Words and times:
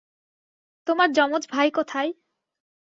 তোমার 0.87 1.09
জমজ 1.11 1.43
ভাই 1.51 1.69
কোথায়? 1.71 2.09